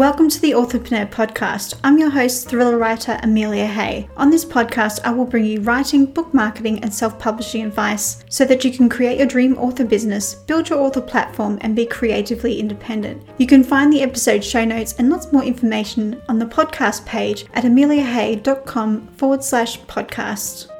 [0.00, 1.78] Welcome to the Authorpreneur podcast.
[1.84, 4.08] I'm your host, thriller writer Amelia Hay.
[4.16, 8.46] On this podcast, I will bring you writing, book marketing, and self publishing advice so
[8.46, 12.58] that you can create your dream author business, build your author platform, and be creatively
[12.58, 13.22] independent.
[13.36, 17.44] You can find the episode show notes and lots more information on the podcast page
[17.52, 20.79] at ameliahay.com forward slash podcast.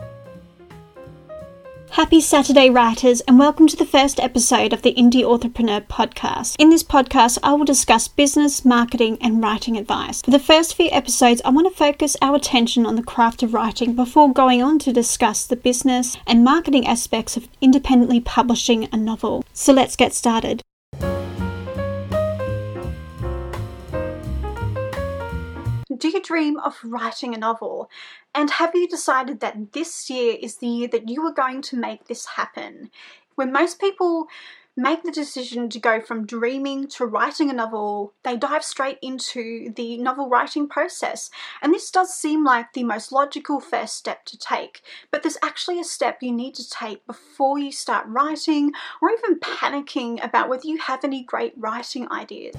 [1.94, 6.54] Happy Saturday, writers, and welcome to the first episode of the Indie Authorpreneur podcast.
[6.61, 10.22] In this podcast, I will discuss business, marketing, and writing advice.
[10.22, 13.54] For the first few episodes, I want to focus our attention on the craft of
[13.54, 18.96] writing before going on to discuss the business and marketing aspects of independently publishing a
[18.96, 19.45] novel.
[19.53, 20.62] So let's get started.
[26.00, 27.90] Do you dream of writing a novel?
[28.35, 31.76] And have you decided that this year is the year that you are going to
[31.76, 32.91] make this happen?
[33.34, 34.27] When most people
[34.78, 39.75] make the decision to go from dreaming to writing a novel, they dive straight into
[39.77, 41.28] the novel writing process.
[41.61, 45.81] And this does seem like the most logical first step to take, but there's actually
[45.81, 50.67] a step you need to take before you start writing or even panicking about whether
[50.67, 52.56] you have any great writing ideas.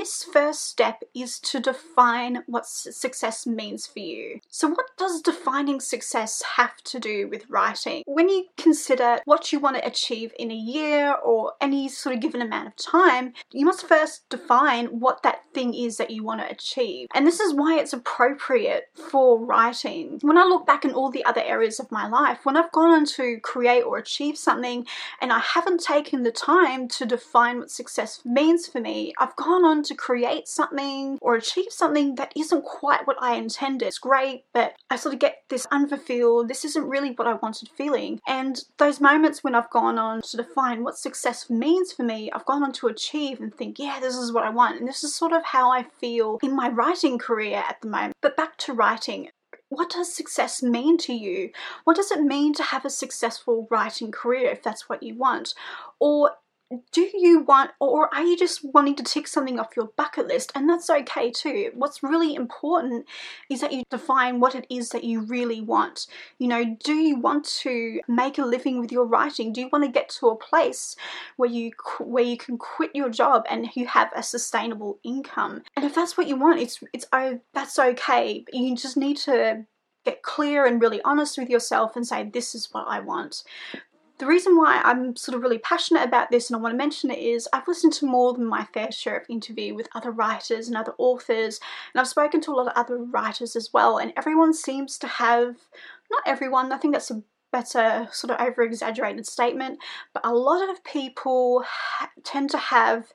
[0.00, 4.40] This first step is to define what success means for you.
[4.48, 8.02] So, what does defining success have to do with writing?
[8.06, 12.22] When you consider what you want to achieve in a year or any sort of
[12.22, 16.40] given amount of time, you must first define what that thing is that you want
[16.40, 17.08] to achieve.
[17.14, 20.18] And this is why it's appropriate for writing.
[20.22, 22.90] When I look back in all the other areas of my life, when I've gone
[22.90, 24.86] on to create or achieve something
[25.20, 29.64] and I haven't taken the time to define what success means for me, I've gone
[29.64, 33.86] on to create something or achieve something that isn't quite what I intended.
[33.86, 37.68] It's great, but I sort of get this unfulfilled, this isn't really what I wanted
[37.76, 38.20] feeling.
[38.26, 42.46] And those moments when I've gone on to define what success means for me, I've
[42.46, 44.78] gone on to achieve and think, yeah, this is what I want.
[44.78, 48.14] And this is sort of how I feel in my writing career at the moment.
[48.20, 49.30] But back to writing
[49.70, 51.50] what does success mean to you?
[51.84, 55.54] What does it mean to have a successful writing career if that's what you want?
[56.00, 56.32] Or
[56.92, 60.52] do you want or are you just wanting to tick something off your bucket list?
[60.54, 61.70] And that's okay too.
[61.74, 63.06] What's really important
[63.48, 66.06] is that you define what it is that you really want.
[66.38, 69.52] You know do you want to make a living with your writing?
[69.52, 70.94] Do you want to get to a place
[71.36, 75.62] where you where you can quit your job and you have a sustainable income?
[75.76, 78.44] And if that's what you want it's it's oh that's okay.
[78.52, 79.66] You just need to
[80.04, 83.42] get clear and really honest with yourself and say this is what I want
[84.20, 87.10] the reason why I'm sort of really passionate about this and I want to mention
[87.10, 90.68] it is I've listened to more than my fair share of interview with other writers
[90.68, 91.58] and other authors,
[91.92, 95.06] and I've spoken to a lot of other writers as well, and everyone seems to
[95.06, 95.56] have,
[96.10, 99.78] not everyone, I think that's a better sort of over exaggerated statement,
[100.12, 101.64] but a lot of people
[102.22, 103.12] tend to have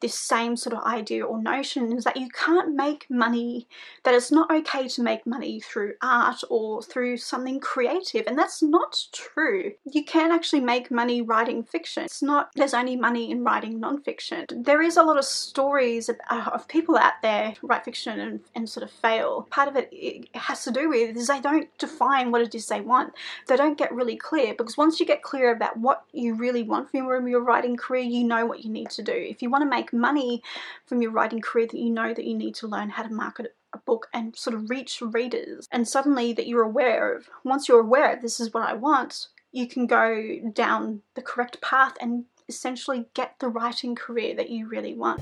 [0.00, 3.66] this same sort of idea or notion is that you can't make money,
[4.04, 8.24] that it's not okay to make money through art or through something creative.
[8.26, 9.72] And that's not true.
[9.84, 12.04] You can actually make money writing fiction.
[12.04, 14.64] It's not, there's only money in writing nonfiction.
[14.64, 18.40] There is a lot of stories of, uh, of people out there write fiction and,
[18.54, 19.46] and sort of fail.
[19.50, 22.66] Part of it, it has to do with is they don't define what it is
[22.66, 23.14] they want.
[23.46, 26.90] They don't get really clear because once you get clear about what you really want
[26.90, 29.12] from your writing career, you know what you need to do.
[29.12, 30.42] If you want to make make money
[30.86, 33.54] from your writing career that you know that you need to learn how to market
[33.72, 37.80] a book and sort of reach readers and suddenly that you're aware of once you're
[37.80, 42.24] aware of this is what I want you can go down the correct path and
[42.48, 45.20] essentially get the writing career that you really want.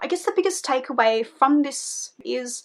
[0.00, 2.62] I guess the biggest takeaway from this is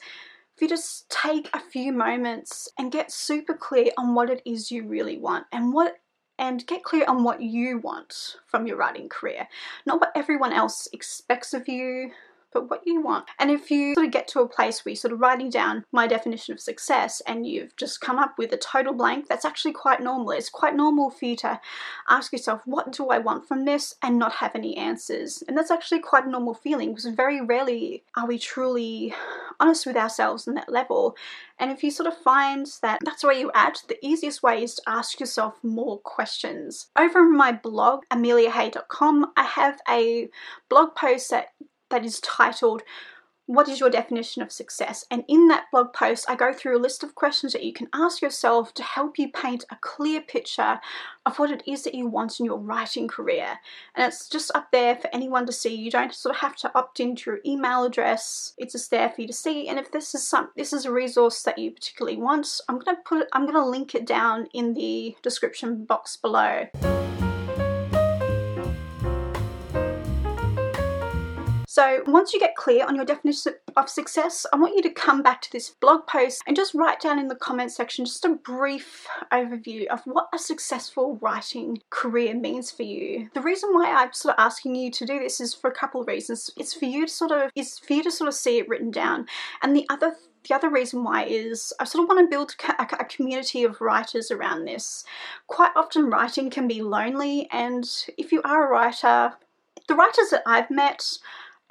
[0.56, 4.72] if you just take a few moments and get super clear on what it is
[4.72, 5.97] you really want and what
[6.39, 9.47] and get clear on what you want from your writing career,
[9.85, 12.12] not what everyone else expects of you,
[12.53, 13.25] but what you want.
[13.39, 15.85] And if you sort of get to a place where you're sort of writing down
[15.91, 19.73] my definition of success and you've just come up with a total blank, that's actually
[19.73, 20.31] quite normal.
[20.31, 21.59] It's quite normal for you to
[22.09, 23.95] ask yourself, what do I want from this?
[24.01, 25.44] and not have any answers.
[25.47, 29.13] And that's actually quite a normal feeling because very rarely are we truly
[29.59, 31.15] honest with ourselves on that level.
[31.59, 34.75] And if you sort of find that that's where you're at, the easiest way is
[34.75, 36.88] to ask yourself more questions.
[36.97, 40.29] Over on my blog, ameliahay.com, I have a
[40.69, 41.47] blog post that
[41.94, 42.81] that is titled
[43.45, 45.06] what is your definition of success?
[45.12, 47.90] And in that blog post, I go through a list of questions that you can
[47.94, 50.80] ask yourself to help you paint a clear picture
[51.25, 53.60] of what it is that you want in your writing career.
[53.95, 55.75] And it's just up there for anyone to see.
[55.75, 58.54] You don't sort of have to opt into your email address.
[58.57, 59.68] It's just there for you to see.
[59.68, 62.98] And if this is some this is a resource that you particularly want, I'm gonna
[63.04, 66.68] put I'm gonna link it down in the description box below.
[71.73, 75.23] So once you get clear on your definition of success, I want you to come
[75.23, 78.35] back to this blog post and just write down in the comment section just a
[78.35, 83.27] brief overview of what a successful writing career means for you.
[83.33, 85.99] The reason why I'm sort of asking you to do this is for a couple
[85.99, 86.51] of reasons.
[86.57, 88.91] It's for you to sort of is for you to sort of see it written
[88.91, 89.25] down.
[89.63, 90.15] And the other
[90.47, 94.29] the other reason why is I sort of want to build a, community of writers
[94.29, 95.05] around this.
[95.47, 99.33] Quite often, writing can be lonely, and if you are a writer,
[99.87, 101.17] the writers that I've met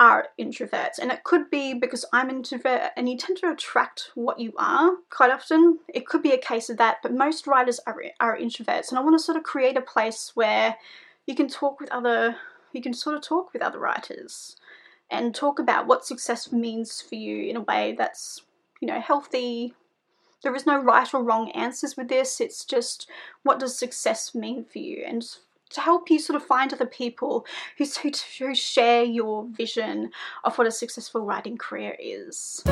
[0.02, 0.98] are introverts.
[1.00, 4.52] And it could be because I'm an introvert and you tend to attract what you
[4.58, 5.78] are quite often.
[5.94, 8.90] It could be a case of that, but most writers are, are introverts.
[8.90, 10.76] And I want to sort of create a place where
[11.24, 12.34] you can talk with other,
[12.72, 14.56] you can sort of talk with other writers
[15.08, 18.40] and talk about what success means for you in a way that's,
[18.80, 19.72] you know, healthy.
[20.42, 22.40] There is no right or wrong answers with this.
[22.40, 23.08] It's just
[23.44, 25.04] what does success mean for you?
[25.06, 25.24] And
[25.72, 27.46] to help you sort of find other people
[27.78, 27.86] who,
[28.38, 30.10] who, share your vision
[30.44, 32.62] of what a successful writing career is.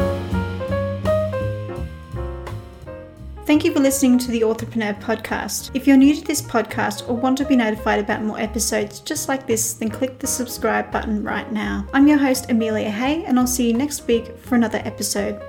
[3.51, 5.73] Thank you for listening to the Authorpreneur podcast.
[5.75, 9.29] If you're new to this podcast or want to be notified about more episodes just
[9.29, 11.85] like this, then click the subscribe button right now.
[11.93, 15.43] I'm your host, Amelia Hay, and I'll see you next week for another episode.